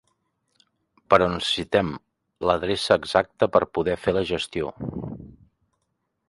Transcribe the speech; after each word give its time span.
Però 1.13 1.27
necessitem 1.33 1.91
l'adreça 2.51 2.97
exacta 3.03 3.49
per 3.57 3.63
poder 3.79 3.99
fer 4.07 4.15
la 4.17 4.25
gestió. 4.31 4.73